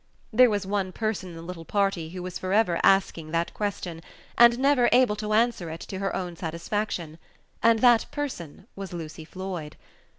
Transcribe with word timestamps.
There 0.33 0.49
was 0.49 0.65
one 0.65 0.91
person 0.91 1.29
in 1.29 1.35
the 1.35 1.43
little 1.43 1.63
party 1.63 2.09
who 2.09 2.23
was 2.23 2.39
for 2.39 2.53
ever 2.53 2.79
asking 2.81 3.29
that 3.29 3.53
question, 3.53 4.01
and 4.35 4.57
never 4.57 4.89
able 4.91 5.15
to 5.17 5.33
answer 5.33 5.69
it 5.69 5.81
to 5.81 5.99
her 5.99 6.15
own 6.15 6.35
satisfaction, 6.35 7.19
and 7.61 7.77
that 7.81 8.07
person 8.09 8.65
was 8.75 8.93
Lucy 8.93 9.25
Floyd. 9.25 9.75